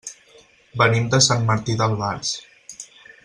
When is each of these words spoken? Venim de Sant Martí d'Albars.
Venim 0.81 1.05
de 1.13 1.19
Sant 1.27 1.45
Martí 1.51 1.77
d'Albars. 1.83 2.35